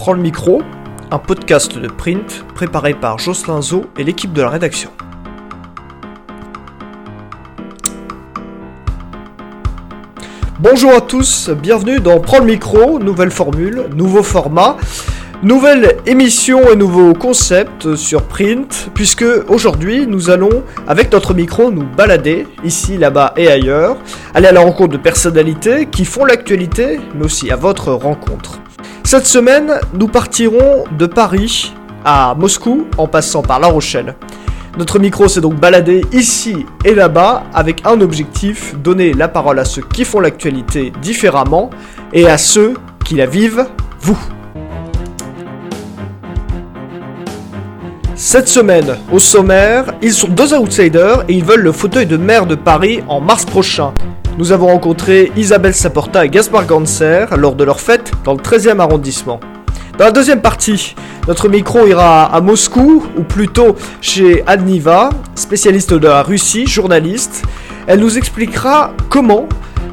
[0.00, 0.62] Prends le micro,
[1.10, 4.88] un podcast de print préparé par Jocelyn Zo et l'équipe de la rédaction.
[10.58, 14.78] Bonjour à tous, bienvenue dans Prends le micro, nouvelle formule, nouveau format.
[15.42, 21.84] Nouvelle émission et nouveau concept sur Print, puisque aujourd'hui nous allons, avec notre micro, nous
[21.84, 23.98] balader, ici, là-bas et ailleurs,
[24.32, 28.60] aller à la rencontre de personnalités qui font l'actualité, mais aussi à votre rencontre.
[29.10, 31.74] Cette semaine, nous partirons de Paris
[32.04, 34.14] à Moscou en passant par La Rochelle.
[34.78, 39.64] Notre micro s'est donc baladé ici et là-bas avec un objectif, donner la parole à
[39.64, 41.70] ceux qui font l'actualité différemment
[42.12, 42.74] et à ceux
[43.04, 43.66] qui la vivent,
[44.00, 44.16] vous.
[48.14, 52.46] Cette semaine, au sommaire, ils sont deux outsiders et ils veulent le fauteuil de maire
[52.46, 53.92] de Paris en mars prochain.
[54.40, 58.78] Nous avons rencontré Isabelle Saporta et Gaspard Ganser lors de leur fête dans le 13e
[58.78, 59.38] arrondissement.
[59.98, 60.96] Dans la deuxième partie,
[61.28, 67.42] notre micro ira à Moscou, ou plutôt chez Adniva, spécialiste de la Russie, journaliste.
[67.86, 69.46] Elle nous expliquera comment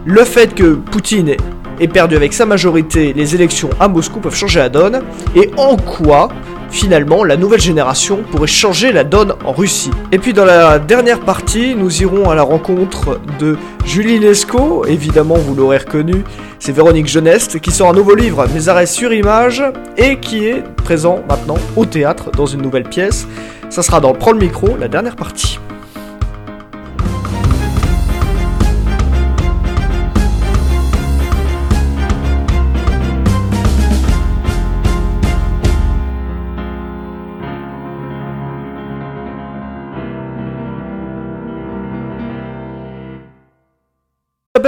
[0.05, 1.35] le fait que Poutine
[1.81, 5.01] ait perdu avec sa majorité les élections à Moscou peuvent changer la donne,
[5.35, 6.29] et en quoi
[6.69, 9.91] Finalement, la nouvelle génération pourrait changer la donne en Russie.
[10.11, 15.35] Et puis dans la dernière partie, nous irons à la rencontre de Julie Lescaut, évidemment
[15.35, 16.23] vous l'aurez reconnu,
[16.59, 19.63] c'est Véronique Jeuneste qui sort un nouveau livre, Mes arrêts sur image,
[19.97, 23.27] et qui est présent maintenant au théâtre dans une nouvelle pièce.
[23.69, 25.59] Ça sera dans Prends le micro, la dernière partie.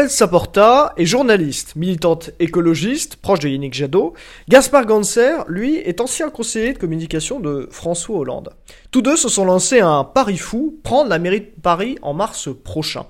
[0.08, 4.14] Saporta est journaliste, militante écologiste, proche de Yannick Jadot.
[4.48, 8.52] Gaspard Ganser, lui, est ancien conseiller de communication de François Hollande.
[8.92, 12.50] Tous deux se sont lancés un pari fou, prendre la mairie de Paris en mars
[12.64, 13.08] prochain.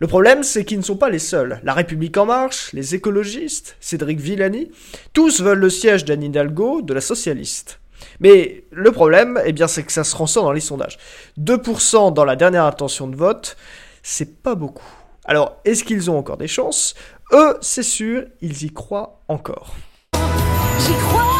[0.00, 1.60] Le problème, c'est qu'ils ne sont pas les seuls.
[1.62, 4.70] La République en marche, les écologistes, Cédric Villani,
[5.14, 7.80] tous veulent le siège d'Anne Hidalgo, de la socialiste.
[8.20, 10.98] Mais le problème, eh bien, c'est que ça se ressort dans les sondages.
[11.38, 13.56] 2% dans la dernière intention de vote,
[14.02, 14.97] c'est pas beaucoup.
[15.28, 16.94] Alors, est-ce qu'ils ont encore des chances?
[17.32, 19.74] Eux, c'est sûr, ils y croient encore.
[20.14, 21.38] J'y crois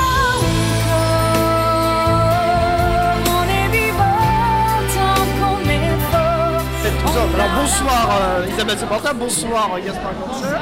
[7.34, 10.12] Alors bonsoir euh, Isabelle Seporta, bonsoir Gaspard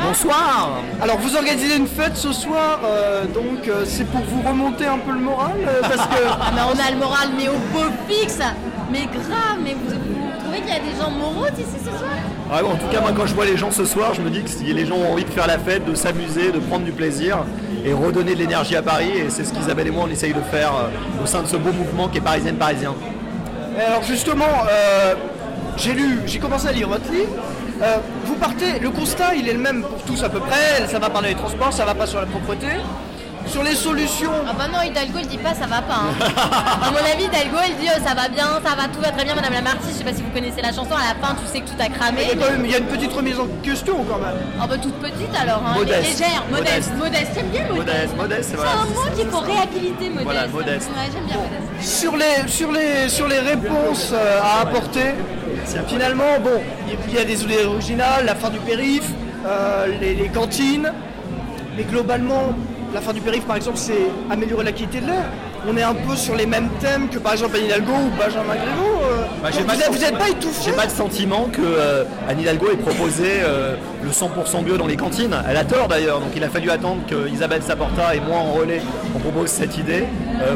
[0.07, 0.81] Bonsoir.
[1.03, 4.99] Alors vous organisez une fête ce soir, euh, donc euh, c'est pour vous remonter un
[4.99, 6.23] peu le moral parce que...
[6.29, 8.41] Ah mais on a le moral mais au beau fixe.
[8.91, 12.36] Mais grave, mais vous, vous trouvez qu'il y a des gens moraux ici ce soir?
[12.53, 14.43] Ah, en tout cas, moi, quand je vois les gens ce soir, je me dis
[14.43, 17.39] que les gens ont envie de faire la fête, de s'amuser, de prendre du plaisir
[17.85, 20.41] et redonner de l'énergie à Paris, et c'est ce qu'Isabelle et moi, on essaye de
[20.41, 22.95] faire euh, au sein de ce beau mouvement qui est Parisienne Parisien.
[23.85, 25.15] alors justement, euh,
[25.77, 27.31] j'ai lu, j'ai commencé à lire votre livre.
[27.83, 30.87] Euh, vous partez, le constat, il est le même pour tous à peu près.
[30.89, 32.69] Ça va parler des transports, ça va pas sur la propreté
[33.47, 34.33] sur les solutions.
[34.47, 35.95] Ah bah non, Hidalgo il dit pas ça va pas.
[35.95, 36.15] Hein.
[36.83, 39.25] à mon avis, Hidalgo il dit oh, ça va bien, ça va, tout va très
[39.25, 39.89] bien, Madame la Marty.
[39.89, 41.81] Je sais pas si vous connaissez la chanson, à la fin tu sais que tout
[41.81, 42.29] a cramé.
[42.65, 44.37] Il y a une petite remise en question quand même.
[44.61, 45.75] Ah bah toute petite alors, hein.
[45.79, 46.21] modeste.
[46.21, 48.17] légère, modeste, modeste, j'aime bien modeste.
[48.17, 50.25] Modeste, c'est un mot qu'il faut réhabiliter, modeste.
[50.25, 50.89] Voilà, modeste.
[50.91, 51.67] Ouais, j'aime bien modeste.
[51.81, 55.15] Sur les, sur les, sur les réponses euh, à apporter,
[55.87, 56.61] finalement, bon,
[57.09, 59.11] il y a des idées originales, la fin du périph',
[59.47, 60.93] euh, les, les cantines,
[61.77, 62.55] mais globalement,
[62.97, 65.25] la fin du périph' par exemple, c'est améliorer la qualité de l'air.
[65.69, 68.55] On est un peu sur les mêmes thèmes que par exemple Anne Hidalgo ou Benjamin
[68.55, 69.03] Grévaux.
[69.05, 69.27] Euh.
[69.43, 69.51] Bah,
[69.91, 73.77] vous n'êtes pas étouffé J'ai pas le sentiment que euh, Anne Hidalgo ait proposé euh,
[74.03, 75.37] le 100% bio dans les cantines.
[75.47, 78.53] Elle a tort d'ailleurs, donc il a fallu attendre que Isabelle Saporta et moi en
[78.53, 78.81] relais
[79.15, 80.05] on propose cette idée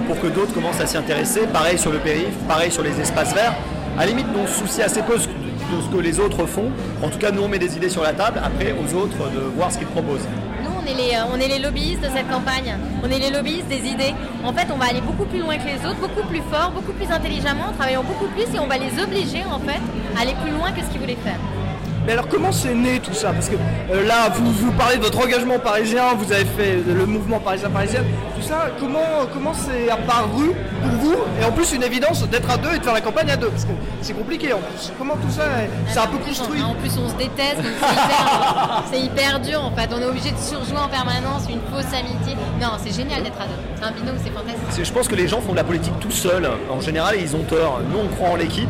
[0.06, 1.42] pour que d'autres commencent à s'y intéresser.
[1.52, 3.54] Pareil sur le périph', pareil sur les espaces verts.
[3.98, 6.70] À la limite, on se soucie assez peu de ce que les autres font.
[7.02, 9.40] En tout cas, nous on met des idées sur la table, après aux autres de
[9.54, 10.26] voir ce qu'ils proposent
[10.98, 12.74] euh, on est les lobbyistes de cette campagne.
[13.02, 14.14] On est les lobbyistes des idées.
[14.44, 16.92] En fait, on va aller beaucoup plus loin que les autres, beaucoup plus fort, beaucoup
[16.92, 19.80] plus intelligemment, en travaillant beaucoup plus et on va les obliger en fait
[20.16, 21.38] à aller plus loin que ce qu'ils voulaient faire.
[22.06, 23.32] Mais alors comment c'est né tout ça?
[23.32, 27.04] Parce que euh, là, vous, vous parlez de votre engagement parisien, vous avez fait le
[27.06, 28.00] mouvement parisien-parisien,
[28.36, 30.52] tout ça, comment comment c'est apparu
[30.82, 31.16] pour vous?
[31.40, 33.48] Et en plus une évidence d'être à deux et de faire la campagne à deux,
[33.48, 34.90] parce que c'est compliqué en plus.
[34.98, 35.44] Comment tout ça,
[35.88, 36.62] c'est un peu construit?
[36.62, 37.60] En plus on se déteste,
[38.90, 42.34] c'est hyper, dur en fait, on est obligé de surjouer en permanence une fausse amitié.
[42.60, 44.84] Non, c'est génial d'être à deux, c'est un binôme, c'est fantastique.
[44.84, 47.42] Je pense que les gens font de la politique tout seuls, en général, ils ont
[47.42, 47.80] tort.
[47.92, 48.68] Nous on croit en l'équipe,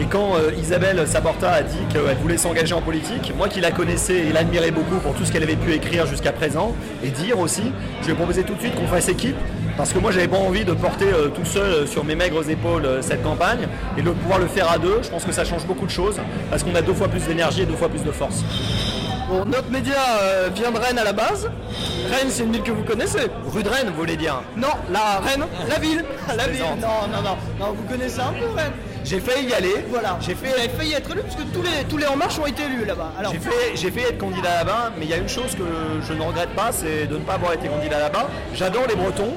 [0.00, 3.70] et quand euh, Isabelle Saporta a dit qu'elle voulait s'engager en politique, moi qui la
[3.70, 6.74] connaissais et l'admirais beaucoup pour tout ce qu'elle avait pu écrire jusqu'à présent
[7.04, 7.70] et dire aussi,
[8.00, 9.36] je lui ai proposé tout de suite qu'on fasse équipe
[9.76, 13.22] parce que moi j'avais pas envie de porter tout seul sur mes maigres épaules cette
[13.22, 13.68] campagne
[13.98, 16.16] et de pouvoir le faire à deux, je pense que ça change beaucoup de choses
[16.50, 18.42] parce qu'on a deux fois plus d'énergie et deux fois plus de force.
[19.28, 19.96] Bon, notre média
[20.54, 21.48] vient de Rennes à la base.
[22.10, 23.30] Rennes, c'est une ville que vous connaissez.
[23.46, 24.42] Rue de Rennes, vous voulez dire?
[24.56, 26.04] Non, la Rennes, la ville.
[26.36, 26.60] La ville.
[26.60, 27.72] Non, non, non, non.
[27.72, 28.72] Vous connaissez un peu Rennes
[29.04, 29.84] j'ai failli y aller.
[29.88, 30.18] Voilà.
[30.20, 30.48] J'ai fait...
[30.68, 33.12] failli être élu parce que tous les, tous les En Marche ont été élus là-bas.
[33.18, 33.32] Alors...
[33.32, 35.64] J'ai fait, j'ai fait être candidat là-bas, mais il y a une chose que
[36.06, 38.28] je ne regrette pas, c'est de ne pas avoir été candidat là-bas.
[38.54, 39.34] J'adore les Bretons.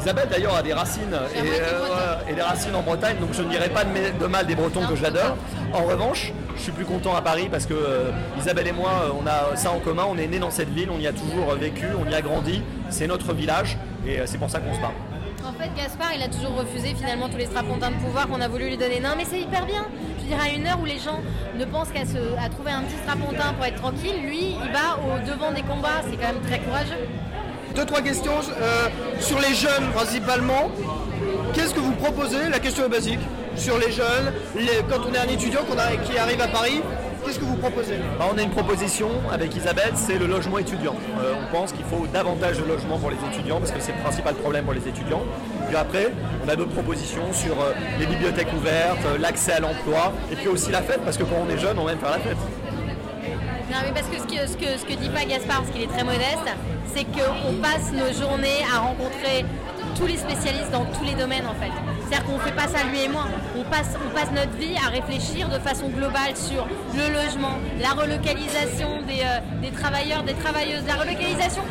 [0.00, 3.70] Isabelle d'ailleurs a des racines et, et, des racines en Bretagne, donc je ne dirais
[3.70, 5.36] pas de, mal des Bretons que j'adore.
[5.72, 9.10] En revanche, je suis plus content à Paris parce que euh, Isabelle et moi, euh,
[9.18, 11.54] on a ça en commun, on est nés dans cette ville, on y a toujours
[11.54, 14.80] vécu, on y a grandi, c'est notre village et euh, c'est pour ça qu'on se
[14.80, 14.92] bat.
[15.54, 18.48] En fait, Gaspard, il a toujours refusé finalement tous les strapontins de pouvoir qu'on a
[18.48, 18.98] voulu lui donner.
[18.98, 19.86] Non, mais c'est hyper bien.
[20.18, 21.20] Je dirais à une heure où les gens
[21.56, 25.24] ne pensent qu'à à trouver un petit strapontin pour être tranquille, lui, il va au
[25.24, 26.02] devant des combats.
[26.10, 27.06] C'est quand même très courageux.
[27.76, 28.88] Deux, trois questions euh,
[29.20, 30.70] sur les jeunes principalement.
[31.54, 32.48] Qu'est-ce que vous proposez?
[32.50, 33.20] La question est basique.
[33.56, 34.32] Sur les jeunes,
[34.90, 35.60] quand on est un étudiant
[36.04, 36.80] qui arrive à Paris,
[37.24, 37.96] Qu'est-ce que vous proposez?
[38.18, 40.94] Bah, On a une proposition avec Isabelle, c'est le logement étudiant.
[41.18, 43.98] Euh, on pense qu'il faut davantage de logements pour les étudiants parce que c'est le
[43.98, 45.22] principal problème pour les étudiants.
[45.68, 46.12] Puis après,
[46.44, 50.48] on a d'autres propositions sur euh, les bibliothèques ouvertes, euh, l'accès à l'emploi et puis
[50.48, 52.36] aussi la fête parce que quand on est jeune, on aime faire la fête.
[53.70, 55.82] Non mais parce que ce que, ce que, ce que dit pas Gaspard, parce qu'il
[55.82, 56.48] est très modeste,
[56.94, 59.44] c'est qu'on passe nos journées à rencontrer
[59.94, 61.70] tous les spécialistes dans tous les domaines en fait.
[62.00, 63.24] C'est-à-dire qu'on ne fait pas ça lui et moi.
[63.56, 67.90] On passe, on passe notre vie à réfléchir de façon globale sur le logement, la
[67.90, 71.62] relocalisation des, euh, des travailleurs, des travailleuses, la relocalisation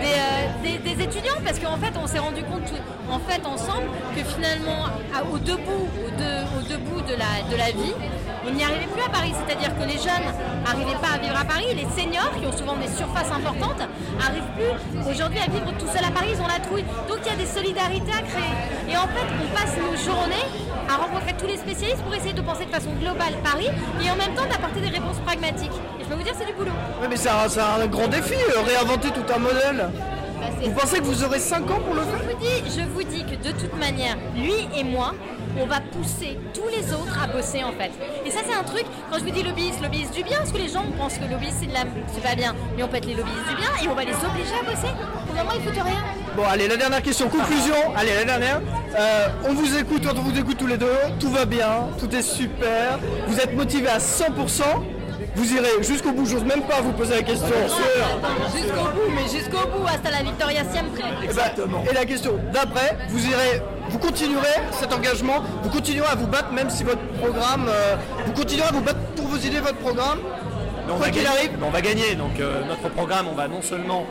[0.00, 2.72] des, euh, des, étudiants, parce qu'en fait on s'est rendu compte
[3.10, 4.86] en fait ensemble que finalement
[5.32, 7.94] au debout, au, debout de la, de la vie,
[8.46, 9.32] on n'y arrivait plus à Paris.
[9.34, 10.28] C'est-à-dire que les jeunes
[10.64, 13.82] n'arrivaient pas à vivre à Paris, les seniors qui ont souvent des surfaces importantes
[14.18, 16.84] n'arrivent plus aujourd'hui à vivre tout seul à Paris, ils ont la trouille.
[17.08, 18.54] Donc il y a des solidarités à créer.
[18.88, 20.46] Et en fait, on passe nos journées
[20.88, 23.68] à rencontrer tous les spécialistes pour essayer de penser de façon globale Paris
[24.02, 25.76] et en même temps d'apporter des réponses pragmatiques.
[25.98, 26.72] Et je peux vous dire, c'est du boulot.
[27.00, 29.90] Oui, mais c'est un, grand défi, euh, réinventer tout un modèle.
[30.40, 32.84] Bah, vous pensez que vous aurez 5 ans pour le faire je vous, dis, je
[32.84, 35.14] vous dis que de toute manière, lui et moi,
[35.58, 37.90] on va pousser tous les autres à bosser en fait.
[38.24, 40.58] Et ça c'est un truc, quand je vous dis lobbyiste, lobbyiste du bien, parce que
[40.58, 41.84] les gens pensent que lobbyiste c'est, de la...
[42.12, 44.14] c'est pas bien, mais on peut être les lobbyistes du bien et on va les
[44.14, 44.92] obliger à bosser.
[45.28, 46.04] Finalement ils foutent rien.
[46.36, 48.60] Bon allez, la dernière question, conclusion, allez la dernière.
[48.98, 52.22] Euh, on vous écoute, on vous écoute tous les deux, tout va bien, tout est
[52.22, 54.62] super, vous êtes motivé à 100%.
[55.36, 57.46] Vous irez jusqu'au bout, j'ose même pas vous poser la question.
[58.52, 61.00] Jusqu'au bout, mais jusqu'au bout, hasta la Victoria siempre.
[61.22, 61.84] Exactement.
[61.90, 66.52] Et la question d'après, vous irez, vous continuerez cet engagement, vous continuerez à vous battre
[66.52, 67.96] même si votre programme, euh,
[68.26, 70.18] vous continuerez à vous battre pour vos idées, votre programme.
[70.96, 71.50] Quoi qu'il arrive.
[71.62, 74.06] On va gagner, donc euh, notre programme, on va non seulement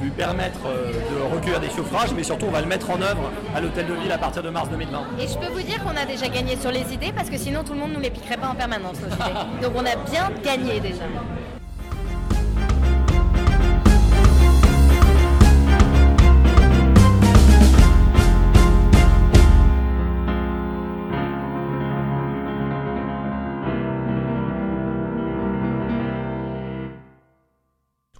[0.00, 3.30] lui permettre euh, de recueillir des suffrages, mais surtout on va le mettre en œuvre
[3.54, 4.98] à l'hôtel de ville à partir de mars 2020.
[5.20, 7.64] Et je peux vous dire qu'on a déjà gagné sur les idées parce que sinon
[7.64, 8.98] tout le monde nous les piquerait pas en permanence.
[9.62, 11.04] Donc on a bien gagné déjà.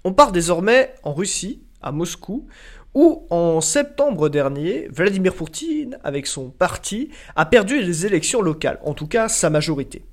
[0.08, 2.46] On part désormais en Russie à Moscou,
[2.94, 8.94] où en septembre dernier, Vladimir Poutine, avec son parti, a perdu les élections locales, en
[8.94, 10.06] tout cas sa majorité.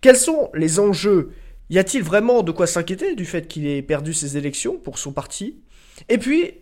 [0.00, 1.32] Quels sont les enjeux?
[1.68, 5.12] Y a-t-il vraiment de quoi s'inquiéter du fait qu'il ait perdu ses élections pour son
[5.12, 5.60] parti?
[6.08, 6.52] Et puis,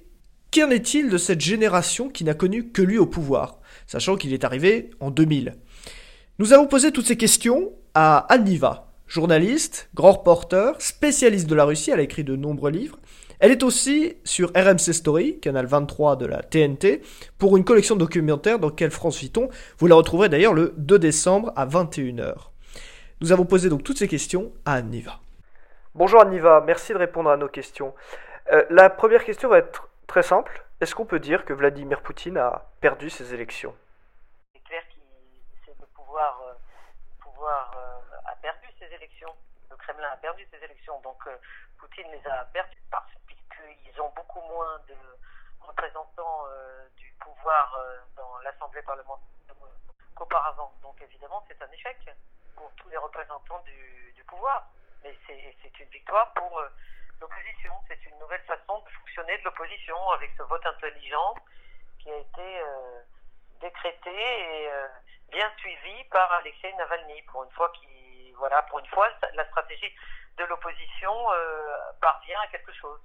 [0.52, 4.42] qu'en est-il de cette génération qui n'a connu que lui au pouvoir, sachant qu'il est
[4.42, 5.54] arrivé en 2000
[6.40, 11.90] Nous avons posé toutes ces questions à Anniva, journaliste, grand reporter, spécialiste de la Russie,
[11.90, 12.96] elle a écrit de nombreux livres,
[13.40, 17.02] elle est aussi sur RMC Story, canal 23 de la TNT,
[17.38, 21.52] pour une collection documentaire dans Quelle France vit-on Vous la retrouverez d'ailleurs le 2 décembre
[21.56, 22.32] à 21h.
[23.20, 25.20] Nous avons posé donc toutes ces questions à Anniva.
[25.94, 27.92] Bonjour Anniva, merci de répondre à nos questions.
[28.50, 30.64] Euh, la première question va être très simple.
[30.80, 33.74] Est-ce qu'on peut dire que Vladimir Poutine a perdu ses élections?
[34.54, 36.52] C'est clair que le pouvoir, euh,
[37.42, 39.34] pouvoir euh, a perdu ses élections.
[39.68, 41.00] Le Kremlin a perdu ses élections.
[41.00, 41.18] Donc
[41.76, 43.10] Poutine les a perdues parce
[43.84, 44.94] ils ont beaucoup moins de
[45.60, 49.26] représentants euh, du pouvoir euh, dans l'Assemblée parlementaire
[50.14, 50.72] qu'auparavant.
[50.82, 51.98] Donc évidemment, c'est un échec
[52.54, 54.68] pour tous les représentants du, pouvoir.
[55.02, 56.68] Mais c'est une victoire pour euh,
[57.20, 57.72] l'opposition.
[57.88, 61.34] C'est une nouvelle façon de fonctionner de l'opposition avec ce vote intelligent
[61.98, 62.62] qui a été
[63.62, 64.68] décrété et
[65.30, 67.22] bien suivi par Alexei Navalny.
[67.30, 69.94] Pour une fois, qui, voilà, pour une fois, la stratégie
[70.36, 71.12] de l'opposition
[72.00, 73.00] parvient à quelque chose.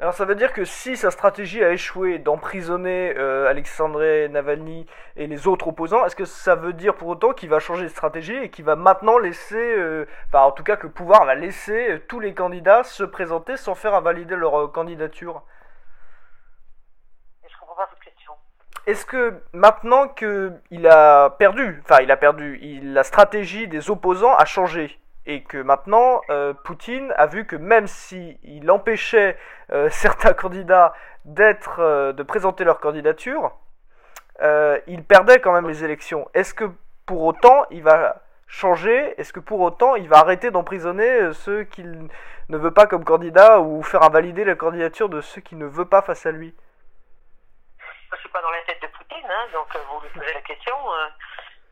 [0.00, 5.28] Alors ça veut dire que si sa stratégie a échoué d'emprisonner euh, Alexandre Navalny et
[5.28, 8.34] les autres opposants, est-ce que ça veut dire pour autant qu'il va changer de stratégie
[8.34, 11.92] et qu'il va maintenant laisser, euh, enfin en tout cas que le pouvoir va laisser
[11.92, 15.44] euh, tous les candidats se présenter sans faire invalider leur euh, candidature
[17.44, 18.32] Et je comprends pas votre question.
[18.86, 24.44] Est-ce que maintenant qu'il a perdu, enfin il a perdu, la stratégie des opposants a
[24.44, 29.38] changé et que maintenant euh, Poutine a vu que même si il empêchait
[29.72, 30.92] euh, certains candidats
[31.24, 33.56] d'être, euh, de présenter leur candidature,
[34.86, 36.28] il perdait quand même les élections.
[36.34, 36.64] Est-ce que
[37.06, 39.18] pour autant il va changer?
[39.18, 42.08] Est-ce que pour autant il va arrêter d'emprisonner ceux qu'il
[42.50, 45.86] ne veut pas comme candidat ou faire invalider la candidature de ceux qu'il ne veut
[45.86, 46.54] pas face à lui?
[48.34, 50.76] Pas dans la tête de Poutine, hein, donc euh, vous lui posez la question.
[50.92, 51.08] euh,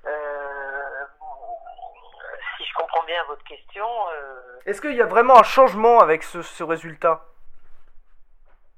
[0.07, 1.05] euh,
[2.57, 6.23] si je comprends bien votre question, euh, Est-ce qu'il y a vraiment un changement avec
[6.23, 7.21] ce, ce résultat?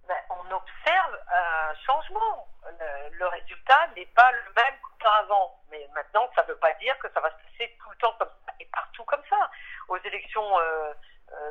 [0.08, 2.48] Ben, on observe un changement.
[2.64, 5.60] Le, le résultat n'est pas le même qu'auparavant.
[5.70, 8.14] Mais maintenant, ça ne veut pas dire que ça va se passer tout le temps
[8.18, 9.50] comme ça et partout comme ça.
[9.88, 10.94] Aux élections euh,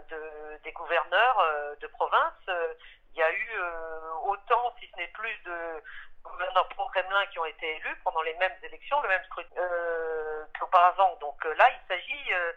[0.10, 1.38] de, des gouverneurs
[1.80, 3.50] de province, il y a eu
[4.26, 5.84] autant, si ce n'est plus, de
[6.24, 11.18] gouverneurs pro-Kremlin qui ont été élus pendant les mêmes élections, le même scrutin euh, qu'auparavant.
[11.22, 12.52] Donc euh, là, il s'agit euh,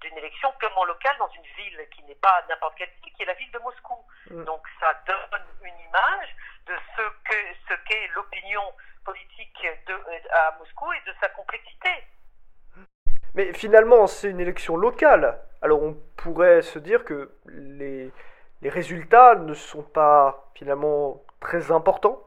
[0.00, 3.26] d'une élection purement locale dans une ville qui n'est pas n'importe quelle ville, qui est
[3.26, 3.98] la ville de Moscou.
[4.30, 4.44] Mm.
[4.44, 6.36] Donc ça donne une image
[6.66, 7.36] de ce que
[7.68, 8.62] ce qu'est l'opinion
[9.04, 9.94] politique de,
[10.32, 11.90] à Moscou et de sa complexité.
[13.34, 15.40] Mais finalement, c'est une élection locale.
[15.62, 18.10] Alors on pourrait se dire que les,
[18.62, 22.18] les résultats ne sont pas finalement très importants.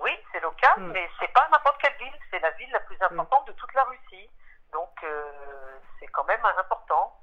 [0.00, 0.92] Oui, c'est local, Mm.
[0.92, 2.18] mais c'est pas n'importe quelle ville.
[2.30, 4.28] C'est la ville la plus importante de toute la Russie.
[4.72, 7.16] Donc euh, c'est quand même important.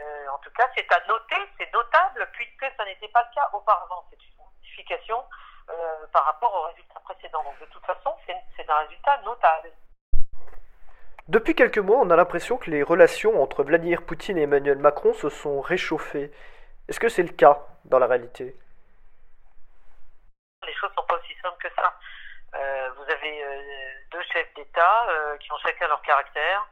[0.00, 3.48] Euh, en tout cas, c'est à noter, c'est notable, puisque ça n'était pas le cas
[3.52, 4.04] auparavant.
[4.10, 5.22] C'est une modification
[5.70, 7.42] euh, par rapport au résultat précédent.
[7.44, 8.14] Donc de toute façon,
[8.56, 9.70] c'est un résultat notable.
[11.28, 15.12] Depuis quelques mois, on a l'impression que les relations entre Vladimir Poutine et Emmanuel Macron
[15.14, 16.32] se sont réchauffées.
[16.88, 18.56] Est-ce que c'est le cas dans la réalité?
[20.66, 21.94] Les choses sont pas aussi simples que ça.
[22.54, 26.66] Euh, vous avez euh, deux chefs d'État euh, qui ont chacun leur caractère,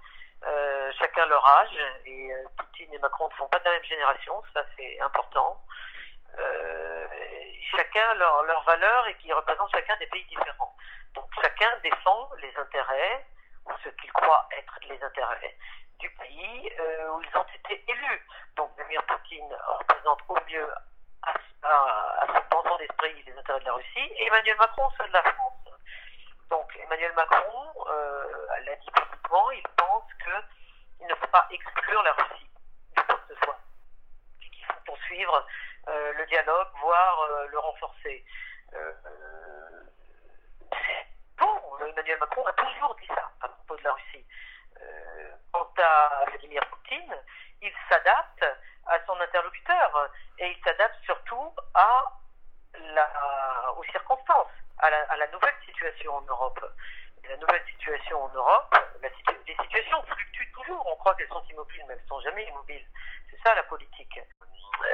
[0.99, 4.65] chacun leur âge, et Poutine et Macron ne sont pas de la même génération, ça
[4.77, 5.63] c'est important.
[7.71, 10.75] Chacun leur, leurs valeurs et qui représentent chacun des pays différents.
[11.15, 13.27] Donc chacun défend les intérêts,
[13.67, 15.57] ou ce qu'il croit être les intérêts
[15.99, 16.73] du pays
[17.13, 18.27] où ils ont été élus.
[18.57, 20.69] Donc Vladimir Poutine représente au mieux
[21.63, 25.13] à, à, ce pensant d'esprit les intérêts de la Russie, et Emmanuel Macron ceux de
[25.13, 25.69] la France.
[26.49, 28.25] Donc Emmanuel Macron euh,
[28.65, 32.51] l'a dit publiquement, il pense qu'il ne faut pas exclure la Russie
[32.97, 33.59] de quoi que ce soit,
[34.43, 35.47] et qu'il faut poursuivre
[35.89, 38.25] euh, le dialogue, voire euh, le renforcer.
[40.73, 41.07] C'est
[41.39, 44.27] bon, Emmanuel Macron a toujours dit ça à propos de la Russie.
[45.53, 47.17] Quant à Vladimir Poutine,
[47.61, 48.45] il s'adapte
[48.87, 52.05] à son interlocuteur et il s'adapte surtout à
[52.75, 56.65] la, aux circonstances, à la, à la nouvelle situation en Europe.
[57.23, 59.09] Et la nouvelle situation en Europe, la
[59.47, 60.87] les situations fluctuent toujours.
[60.91, 62.87] On croit qu'elles sont immobiles, mais elles ne sont jamais immobiles.
[63.31, 64.19] C'est ça la politique.
[64.19, 64.87] Euh,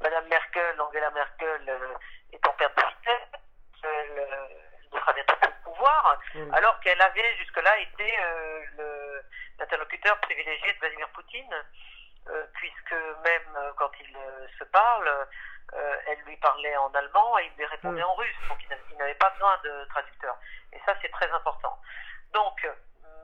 [0.00, 1.94] Madame Merkel, Angela Merkel, euh,
[2.32, 3.40] est en perte de vitesse.
[3.84, 4.48] Elle euh,
[4.92, 6.20] ne sera bientôt plus au pouvoir,
[6.52, 9.22] alors qu'elle avait jusque-là été euh,
[9.58, 11.54] l'interlocuteur privilégié de Vladimir Poutine,
[12.54, 15.26] puisque même euh, quand ils euh, se parlent,
[15.74, 18.04] euh, elle lui parlait en allemand et il lui répondait Mm.
[18.06, 20.36] en russe, donc il n'a- il n'avait pas besoin de traducteur.
[20.72, 21.78] Et ça, c'est très important.
[22.32, 22.72] Donc, euh,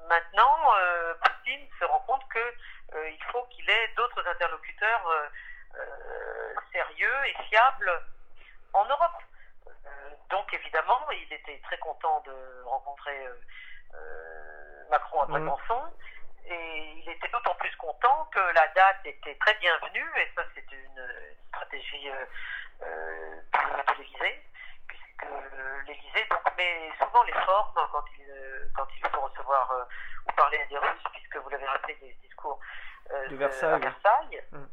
[0.09, 2.55] maintenant, euh, Poutine se rend compte que
[2.95, 5.29] euh, faut qu'il ait d'autres interlocuteurs euh,
[5.77, 8.03] euh, sérieux et fiables
[8.73, 9.23] en Europe.
[9.69, 13.35] Euh, donc, évidemment, il était très content de rencontrer euh,
[13.95, 15.31] euh, Macron à Mhm.
[15.33, 15.93] Brégançon.
[16.47, 20.73] Et il était d'autant plus content que la date était très bienvenue, et ça c'est
[20.73, 21.09] une
[21.49, 22.25] stratégie euh,
[22.83, 24.43] euh, de, de l'Élysée,
[24.89, 29.71] puisque euh, l'Élysée donc, met souvent les formes quand il, euh, quand il faut recevoir
[29.73, 29.85] euh,
[30.27, 32.59] ou parler à des Russes, puisque vous l'avez rappelé des discours
[33.11, 33.83] euh, De Versailles, à oui.
[33.83, 34.45] Versailles.
[34.53, 34.67] Mm.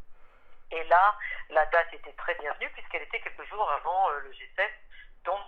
[0.71, 1.17] Et là,
[1.49, 4.69] la date était très bienvenue, puisqu'elle était quelques jours avant euh, le G7,
[5.23, 5.39] dont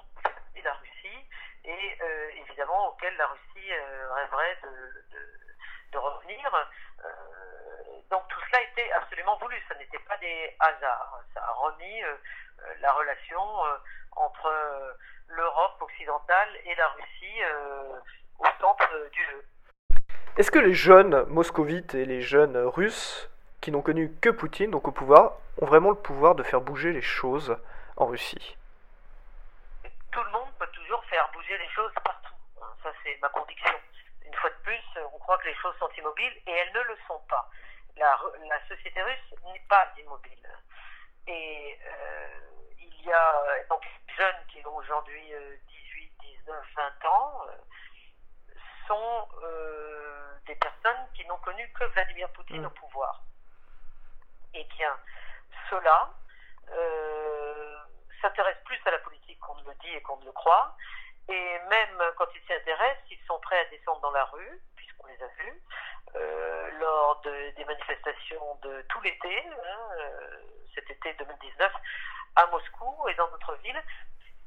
[0.64, 1.26] la Russie,
[1.64, 4.70] et euh, évidemment auquel la Russie euh, rêverait de,
[5.12, 5.49] de,
[5.92, 6.68] de revenir.
[7.04, 7.10] Euh,
[8.10, 11.20] donc tout cela était absolument voulu, ça n'était pas des hasards.
[11.34, 12.16] Ça a remis euh,
[12.62, 13.42] euh, la relation
[14.16, 14.52] entre
[15.28, 17.42] l'Europe occidentale et la Russie
[18.40, 19.46] au centre du jeu.
[20.38, 23.30] Est-ce que les jeunes moscovites et les jeunes russes
[23.62, 26.92] qui n'ont connu que Poutine, donc au pouvoir, ont vraiment le pouvoir de faire bouger
[26.92, 27.58] les choses
[27.98, 28.58] en Russie?
[30.12, 32.34] Tout le monde peut toujours faire bouger les choses partout.
[32.62, 32.68] Hein.
[32.84, 33.72] Ça, c'est ma conviction.
[34.40, 37.20] Fois de plus, on croit que les choses sont immobiles et elles ne le sont
[37.28, 37.50] pas.
[37.98, 38.18] La,
[38.48, 40.50] la société russe n'est pas immobile.
[41.28, 42.28] Et euh,
[42.80, 45.34] il y a donc les jeunes qui ont aujourd'hui
[45.68, 48.54] 18, 19, 20 ans euh,
[48.88, 53.22] sont euh, des personnes qui n'ont connu que Vladimir Poutine au pouvoir.
[54.54, 54.98] Eh bien,
[55.70, 56.14] ceux-là
[58.22, 60.76] s'intéressent plus à la politique qu'on ne le dit et qu'on ne le croit.
[61.30, 65.08] Et même quand ils s'y intéressent, ils sont prêts à descendre dans la rue, puisqu'on
[65.08, 65.62] les a vus,
[66.80, 70.00] lors de, des manifestations de tout l'été, hein,
[70.74, 71.72] cet été 2019,
[72.36, 73.84] à Moscou et dans d'autres villes.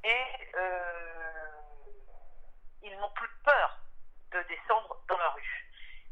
[0.05, 0.25] Et
[0.57, 1.51] euh,
[2.83, 3.79] ils n'ont plus peur
[4.33, 5.69] de descendre dans la rue.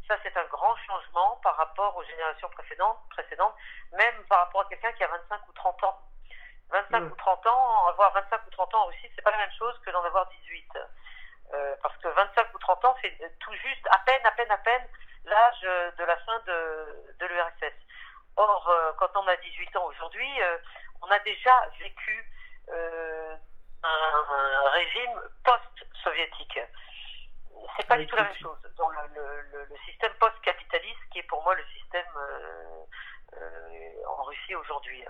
[0.06, 3.54] Ça, c'est un grand changement par rapport aux générations précédentes, précédentes
[3.92, 6.09] même par rapport à quelqu'un qui a 25 ou 30 ans.
[6.70, 7.12] 25 mm.
[7.12, 9.78] ou 30 ans, avoir 25 ou 30 ans en Russie, c'est pas la même chose
[9.84, 10.78] que d'en avoir 18.
[11.52, 14.58] Euh, parce que 25 ou 30 ans, c'est tout juste, à peine, à peine, à
[14.58, 14.86] peine,
[15.24, 17.74] l'âge de la fin de, de l'URSS.
[18.36, 20.58] Or, euh, quand on a 18 ans aujourd'hui, euh,
[21.02, 22.24] on a déjà vécu
[23.82, 26.60] un, régime post-soviétique.
[27.76, 28.58] C'est pas du tout la même chose.
[28.76, 32.06] Dans le, système post-capitaliste, qui est pour moi le système
[34.06, 35.04] en Russie aujourd'hui.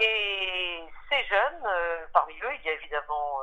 [0.00, 3.40] Et ces jeunes, parmi eux, il y a évidemment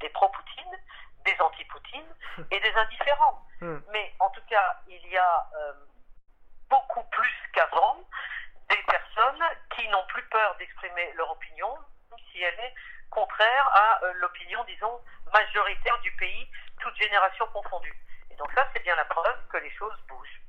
[0.00, 0.78] des pro-Poutine,
[1.24, 2.14] des anti-Poutine
[2.50, 3.46] et des indifférents.
[3.60, 3.78] Hmm.
[3.90, 5.50] Mais en tout cas, il y a
[6.68, 7.98] beaucoup plus qu'avant
[8.68, 11.76] des personnes qui n'ont plus peur d'exprimer leur opinion,
[12.30, 12.74] si elle est
[13.10, 15.00] contraire à euh, l'opinion, disons,
[15.32, 16.50] majoritaire du pays,
[16.80, 17.94] toute génération confondue.
[18.30, 20.40] Et donc ça, c'est bien la preuve que les choses bougent.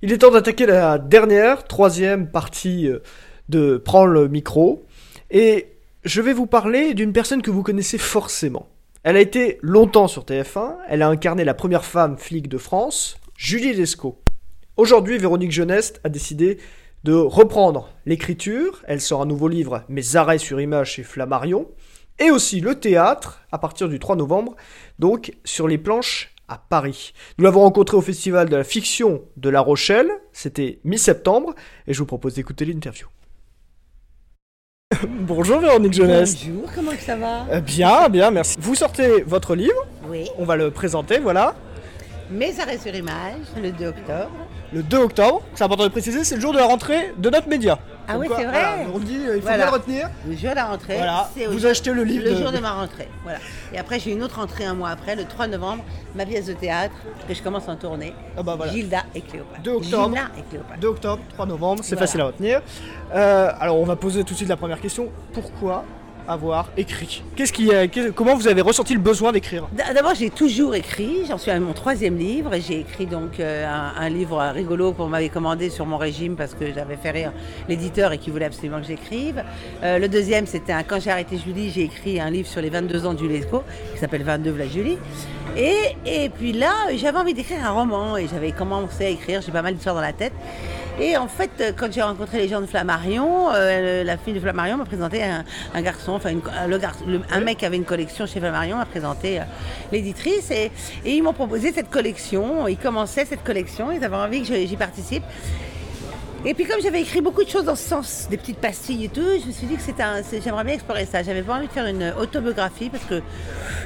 [0.00, 3.00] Il est temps d'attaquer la dernière, troisième partie euh,
[3.48, 4.86] de Prends le micro.
[5.28, 5.72] Et
[6.04, 8.68] je vais vous parler d'une personne que vous connaissez forcément.
[9.02, 13.18] Elle a été longtemps sur TF1, elle a incarné la première femme flic de France,
[13.36, 14.20] Julie Lescaut.
[14.76, 16.58] Aujourd'hui, Véronique Jeuneste a décidé
[17.02, 18.82] de reprendre l'écriture.
[18.86, 21.66] Elle sort un nouveau livre, Mes arrêts sur image chez Flammarion.
[22.20, 24.54] Et aussi le théâtre, à partir du 3 novembre,
[25.00, 27.12] donc sur les planches à Paris.
[27.38, 31.54] Nous l'avons rencontré au Festival de la fiction de La Rochelle, c'était mi-septembre,
[31.86, 33.06] et je vous propose d'écouter l'interview.
[35.08, 36.46] Bonjour Véronique Jeunesse.
[36.46, 37.46] Bonjour, comment ça va?
[37.52, 38.56] Euh, Bien, bien, merci.
[38.58, 39.86] Vous sortez votre livre.
[40.08, 40.26] Oui.
[40.38, 41.54] On va le présenter, voilà.
[42.30, 44.30] Mes arrêts sur image, le 2 octobre.
[44.70, 47.48] Le 2 octobre, c'est important de préciser, c'est le jour de la rentrée de notre
[47.48, 47.78] média.
[48.06, 48.86] Ah oui, c'est vrai.
[48.94, 50.10] on dit, euh, il faut bien le retenir.
[50.26, 50.96] Le jour de la rentrée.
[50.96, 51.30] Voilà.
[51.50, 52.24] Vous achetez le livre.
[52.24, 53.08] Le jour de ma rentrée.
[53.22, 53.38] Voilà.
[53.72, 56.52] Et après, j'ai une autre rentrée un mois après, le 3 novembre, ma pièce de
[56.52, 56.94] théâtre
[57.26, 58.12] que je commence en tournée.
[58.36, 58.72] Ah bah voilà.
[58.72, 59.62] Gilda et Cléopâtre.
[59.62, 60.04] 2 octobre.
[60.14, 60.80] Gilda et Cléopâtre.
[60.80, 62.60] 2 octobre, 3 novembre, c'est facile à retenir.
[63.14, 65.08] Euh, alors, on va poser tout de suite la première question.
[65.32, 65.84] Pourquoi
[66.28, 67.70] avoir écrit qui,
[68.14, 69.66] Comment vous avez ressenti le besoin d'écrire?
[69.94, 71.24] D'abord, j'ai toujours écrit.
[71.26, 72.50] J'en suis à mon troisième livre.
[72.60, 76.72] J'ai écrit donc euh, un, livre rigolo qu'on m'avait commandé sur mon régime parce que
[76.72, 77.32] j'avais fait rire
[77.68, 79.42] l'éditeur et qu'il voulait absolument que j'écrive.
[79.82, 83.06] Euh, le deuxième, c'était quand j'ai arrêté Julie, j'ai écrit un livre sur les 22
[83.06, 83.62] ans d'UNESCO
[83.94, 84.98] qui s'appelle 22 la Julie.
[85.56, 89.40] Et, et puis là, j'avais envie d'écrire un roman et j'avais commencé à écrire.
[89.40, 90.32] J'ai pas mal d'histoires dans la tête.
[91.00, 94.40] Et en fait, euh, quand j'ai rencontré les gens de Flammarion, euh, la fille de
[94.40, 98.78] Flammarion m'a présenté un, garçon, enfin le, un mec qui avait une collection chez Flammarion
[98.78, 99.44] m'a présenté euh,
[99.92, 100.72] l'éditrice et
[101.04, 102.66] ils m'ont proposé cette collection.
[102.66, 105.22] Ils commençaient cette collection, ils avaient envie que j'y participe.
[106.44, 109.08] Et puis comme j'avais écrit beaucoup de choses dans ce sens, des petites pastilles et
[109.08, 111.22] tout, je me suis dit que c'était un, j'aimerais bien explorer ça.
[111.24, 113.20] J'avais pas envie de faire une autobiographie parce que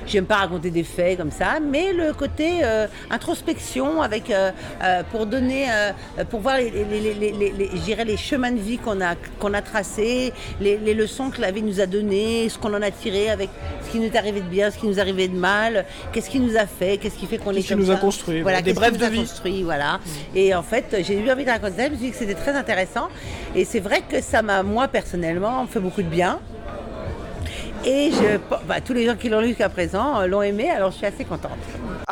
[0.07, 4.51] j'aime pas raconter des faits comme ça, mais le côté euh, introspection avec euh,
[4.83, 5.67] euh, pour donner,
[6.29, 10.33] pour voir les, les, les, les, les chemins de vie qu'on a qu'on a tracés,
[10.61, 13.49] les, leçons que la vie nous a données, ce qu'on en a tiré avec
[13.87, 16.29] ce qui nous est arrivé de bien, ce qui nous est arrivé de mal, qu'est-ce
[16.29, 18.61] qui nous a fait, qu'est-ce qui fait qu'on est comme qui nous a construit, voilà,
[18.61, 19.21] des brefs de vie.
[19.21, 20.01] Construit, voilà.
[20.35, 21.87] Et en fait, j'ai eu envie de raconter ça.
[21.87, 23.09] Je me suis dit que c'était très intéressant.
[23.55, 26.40] Et c'est vrai que ça m'a, moi personnellement, fait beaucoup de bien.
[27.85, 30.90] Et je, bah, tous les gens qui l'ont lu jusqu'à présent euh, l'ont aimé, alors
[30.92, 31.50] je suis assez contente.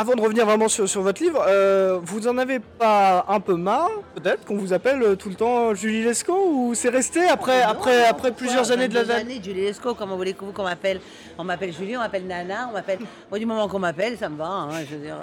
[0.01, 3.55] Avant de revenir vraiment sur, sur votre livre, euh, vous en avez pas un peu
[3.55, 7.61] marre, peut-être, qu'on vous appelle euh, tout le temps Julie Lescaut ou c'est resté après,
[7.61, 11.01] après, non, après plusieurs années de la 22 années Julie Lescaut, comment voulez-vous qu'on m'appelle?
[11.37, 13.01] On m'appelle Julie, on m'appelle Nana, on m'appelle.
[13.29, 15.19] Moi, du moment qu'on m'appelle, ça me va, hein, je veux dire.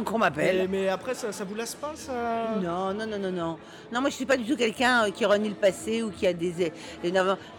[0.06, 0.68] qu'on m'appelle.
[0.70, 2.12] mais après, ça, ça vous lasse pas ça?
[2.62, 3.58] Non, non, non, non, non.
[3.92, 6.26] Non, moi, je suis pas du tout quelqu'un euh, qui renie le passé ou qui
[6.26, 6.72] a des.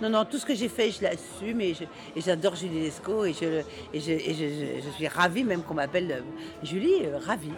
[0.01, 1.75] Non, non, tout ce que j'ai fait, je l'assume et
[2.17, 3.45] j'adore Julie Lescaut et, je,
[3.93, 6.21] et, je, et je- je- suis ravie même qu'on m'appelle euh,
[6.63, 7.52] Julie, euh, ravie.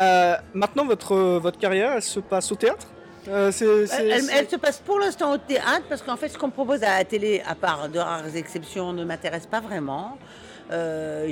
[0.00, 2.86] Euh, Maintenant, votre, votre carrière, elle se passe au théâtre
[3.28, 3.52] Euh,
[3.92, 6.96] Elle, elle- se passe pour l'instant au théâtre parce qu'en fait, ce qu'on propose à
[6.98, 10.16] la télé, à part de rares exceptions, ne m'intéresse pas vraiment.
[10.70, 11.30] Euh,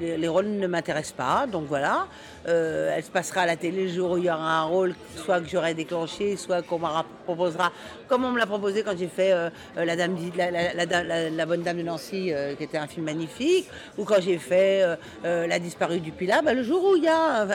[0.00, 2.06] les, les rôles ne m'intéressent pas, donc voilà.
[2.46, 4.94] Euh, elle se passera à la télé le jour où il y aura un rôle,
[5.16, 6.86] soit que j'aurai déclenché, soit qu'on me
[7.24, 7.70] proposera,
[8.08, 11.82] comme on me l'a proposé quand j'ai fait euh, la, dame, la, Bonne Dame de
[11.82, 14.84] Nancy, qui était un film magnifique, ou quand j'ai fait
[15.24, 17.42] La disparue du Pilat, bah, le jour où il y a.
[17.42, 17.46] un-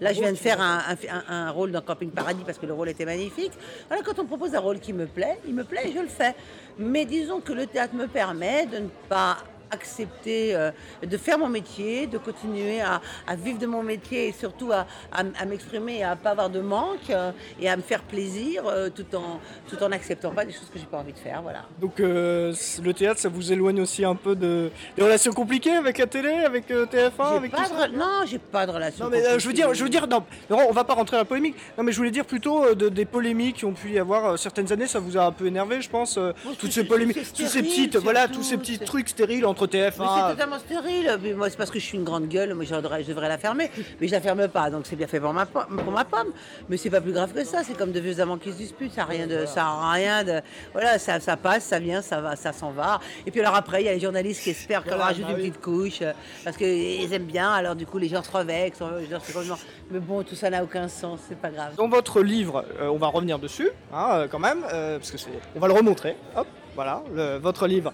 [0.00, 3.04] là, je viens de faire un rôle dans Camping Paradis parce que le rôle était
[3.06, 3.52] magnifique.
[3.88, 6.00] Voilà, quand on me propose un rôle qui me plaît, il me plaît et je
[6.00, 6.34] le fais.
[6.78, 9.38] Mais disons que le théâtre me permet de ne pas
[9.70, 10.70] accepter euh,
[11.06, 14.86] de faire mon métier, de continuer à, à vivre de mon métier et surtout à,
[15.12, 18.02] à m- à m'exprimer et à pas avoir de manque euh, et à me faire
[18.02, 21.18] plaisir euh, tout en tout en n'acceptant pas des choses que j'ai pas envie de
[21.18, 21.42] faire.
[21.42, 21.64] Voilà.
[21.80, 26.06] Donc le théâtre, ça vous éloigne aussi un peu de des relations compliquées avec la
[26.06, 29.04] télé, avec euh, TF1, J'ai avec pas tout de ça non, j'ai pas de relation.
[29.04, 31.24] Non mais je veux dire, je veux dire, non, on va pas rentrer dans la
[31.24, 31.56] polémique.
[31.76, 34.72] Non mais je voulais dire plutôt de- des polémiques qui ont pu y avoir certaines
[34.72, 36.16] années, ça vous a un peu énervé, je pense.
[36.18, 39.66] Bon, toutes ces polémiques, tous ces petites, voilà, tous ces petits trucs stériles entre Mais
[39.66, 39.90] TF1.
[40.28, 41.18] c'est totalement stérile.
[41.36, 42.54] Moi, c'est parce que je suis une grande gueule.
[42.54, 43.70] Moi, je devrais, je devrais la fermer.
[44.00, 44.70] Mais je la ferme pas.
[44.70, 46.32] Donc, c'est bien fait pour ma, po- pour ma pomme.
[46.68, 47.62] Mais c'est pas plus grave que ça.
[47.64, 48.92] C'est comme de vieux amants qui se disputent.
[48.94, 50.40] Ça a rien de, ça a rien de.
[50.72, 53.00] Voilà, ça, ça passe, ça vient, ça va, ça s'en va.
[53.26, 55.30] Et puis alors après, il y a les journalistes qui espèrent qu'on Voilà, rajoute bah
[55.32, 55.48] une oui.
[55.50, 56.12] petite couche euh,
[56.44, 57.50] parce qu'ils aiment bien.
[57.50, 58.78] Alors du coup, les gens se revexent.
[59.08, 59.58] Dire, c'est complètement-
[59.90, 61.20] Mais bon, tout ça n'a aucun sens.
[61.28, 61.74] C'est pas grave.
[61.76, 65.18] Dans votre livre, euh, on va revenir dessus, hein, euh, quand même, euh, parce que
[65.18, 66.16] c'est, on va le remontrer.
[66.36, 67.92] Hop, voilà, le- votre livre.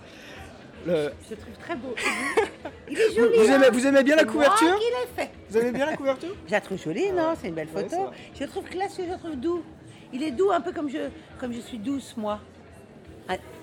[0.87, 1.95] Le- Je le trouve très beau.
[2.91, 3.37] Il est joli.
[3.39, 3.55] vous, hein.
[3.57, 4.85] aimez, vous aimez bien la C'est moi couverture qui
[5.23, 5.31] fait.
[5.51, 8.11] Vous aimez bien la couverture Je la trouve jolie, non C'est une belle photo.
[8.35, 9.63] je le trouve classieux, je le trouve doux.
[10.13, 10.99] Il est doux, un peu comme je,
[11.41, 12.41] comme je suis douce, moi.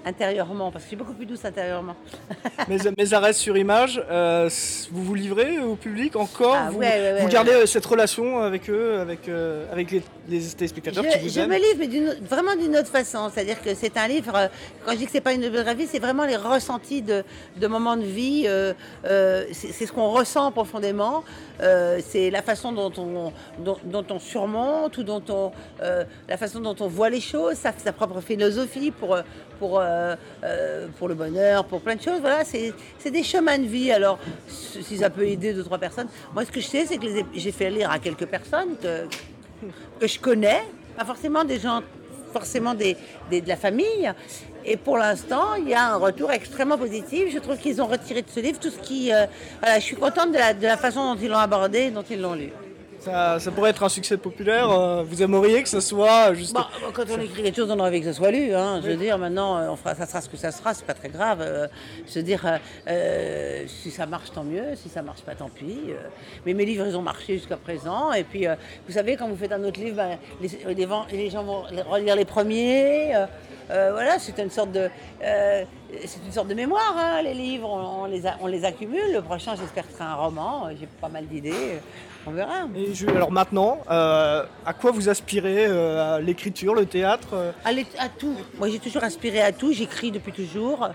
[0.05, 1.95] In- Intérieurement, parce que je suis beaucoup plus douce intérieurement.
[2.67, 4.49] mes, mes arrêts sur image, euh,
[4.91, 7.31] vous vous livrez au public encore Ah, vous, ouais, ouais, ouais, vous ouais.
[7.31, 11.29] gardez euh, cette relation avec eux, avec, euh, avec les, les téléspectateurs qui Je, vous
[11.29, 13.29] je aiment me livre, mais d'une vraiment d'une autre façon.
[13.33, 14.47] C'est-à-dire que c'est un livre, euh,
[14.85, 17.23] quand je dis que c'est pas une biographie, c'est vraiment les ressentis de,
[17.57, 18.43] de moments de vie.
[18.47, 18.73] euh,
[19.05, 21.23] euh, c'est c'est ce qu'on ressent profondément.
[21.61, 26.37] Euh, c'est la façon dont on, dont, dont on surmonte ou dont on, euh, la
[26.37, 29.21] façon dont on voit les choses, sa, sa propre philosophie pour, euh,
[29.59, 32.19] pour, euh, euh, pour le bonheur, pour plein de choses.
[32.21, 32.73] Voilà, c'est
[33.11, 33.91] des chemins de vie.
[33.91, 36.07] Alors, si ça peut aider deux, trois personnes.
[36.33, 39.05] Moi, ce que je sais, c'est que j'ai fait lire à quelques personnes que,
[39.99, 40.61] que je connais,
[40.97, 41.81] pas forcément des gens,
[42.33, 42.95] forcément des,
[43.29, 44.11] des- de la famille.
[44.63, 47.23] Et pour l'instant, il y a un retour extrêmement positif.
[47.33, 49.11] Je trouve qu'ils ont retiré de ce livre tout ce qui.
[49.11, 49.25] euh,
[49.59, 52.21] voilà, je suis contente de la, de la façon dont ils l'ont abordé, dont ils
[52.21, 52.49] l'ont lu.
[53.01, 54.69] Ça, ça pourrait être un succès populaire.
[54.69, 56.53] euh, vous aimeriez que ce soit juste.
[56.53, 56.61] Bon,
[56.93, 58.53] quand on écrit quelque chose, on a envie que ce soit lu.
[58.53, 58.79] hein.
[58.83, 60.93] Je veux dire, maintenant, euh, on fera, ça sera ce que ça sera, c'est pas
[60.93, 61.39] très grave.
[61.41, 61.67] Euh,
[62.07, 64.75] je veux dire, euh, euh, si ça marche, tant mieux.
[64.75, 65.79] Si ça marche pas, tant pis.
[65.89, 65.95] Euh,
[66.45, 68.11] mais mes livres, ils ont marché jusqu'à présent.
[68.13, 68.55] Et puis, euh,
[68.87, 73.15] vous savez, quand vous faites un autre livre, ben, les, gens vont relire les premiers.
[73.15, 73.25] euh,
[73.71, 74.89] euh, voilà, c'est une sorte de,
[75.23, 75.63] euh,
[76.05, 76.95] c'est une sorte de mémoire.
[76.97, 79.13] hein, les livres, on, on les a- on les accumule.
[79.13, 80.69] Le prochain, j'espère que ce sera un roman.
[80.79, 81.79] J'ai pas mal d'idées.
[82.27, 82.67] On verra.
[82.75, 87.51] Et je- alors maintenant, euh, à quoi vous aspirez euh, à L'écriture, le théâtre euh
[87.65, 88.35] À, tout.
[88.59, 89.73] Moi, j'ai toujours aspiré à tout.
[89.73, 90.89] J'écris depuis toujours.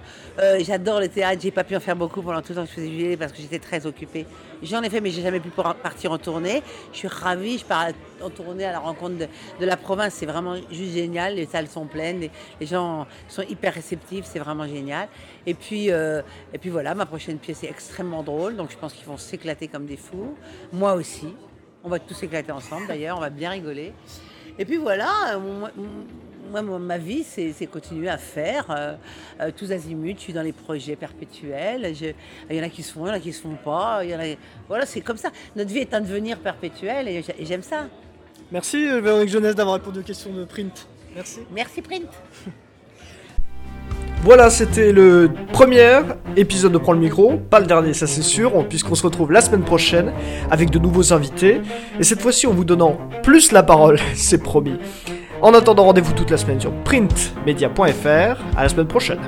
[0.61, 1.41] J'adore le théâtre.
[1.43, 3.33] J'ai pas pu en faire beaucoup pendant tout le temps que je faisais Julie parce
[3.33, 4.25] que j'étais très occupée.
[4.63, 6.63] J'en ai fait, mais j'ai jamais pu partir en tournée.
[6.93, 7.59] Je suis ravie.
[7.59, 7.89] Je pars
[8.23, 9.27] en tournée à la rencontre de,
[9.61, 10.15] de la province.
[10.15, 11.35] C'est vraiment juste génial.
[11.35, 12.21] Les salles sont pleines.
[12.21, 12.31] Les,
[12.61, 14.27] les gens sont hyper réceptifs.
[14.27, 14.86] C'est vraiment génial.
[15.47, 16.23] Et puis, euh,
[16.53, 18.57] et puis voilà, ma prochaine pièce est extrêmement drôle.
[18.57, 20.35] Donc, je pense qu'ils vont s'éclater comme des fous.
[20.73, 21.29] Moi aussi.
[21.85, 23.93] On va tous éclater ensemble d'ailleurs, on va bien rigoler.
[24.59, 25.39] Et puis voilà, euh,
[26.51, 28.95] moi, ma vie, c'est continuer à faire euh,
[29.41, 30.15] euh, tous azimuts.
[30.17, 31.95] Je suis dans les projets perpétuels.
[31.95, 32.13] Je-
[32.51, 34.01] Il y en a qui se font, il y en a qui se font pas.
[34.05, 35.31] il y en a- voilà, c'est comme ça.
[35.55, 37.87] Notre vie est un devenir perpétuel et et j'aime ça.
[38.51, 40.89] Merci Véronique Jeunesse d'avoir répondu aux questions de print.
[41.15, 41.41] Merci.
[41.53, 42.09] Merci Print.
[44.27, 46.01] Voilà, c'était le premier
[46.37, 49.41] épisode de Prends le micro, pas le dernier, ça c'est sûr, puisqu'on se retrouve la
[49.41, 50.11] semaine prochaine
[50.51, 51.61] avec de nouveaux invités,
[52.01, 54.79] et cette fois-ci en vous donnant plus la parole, c'est promis.
[55.43, 59.21] En attendant, rendez-vous toute la semaine sur printmedia.fr, à la semaine prochaine.